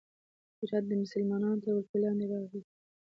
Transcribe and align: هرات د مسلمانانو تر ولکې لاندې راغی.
هرات 0.59 0.83
د 0.87 0.91
مسلمانانو 1.03 1.61
تر 1.63 1.69
ولکې 1.73 1.97
لاندې 2.03 2.25
راغی. 2.31 2.61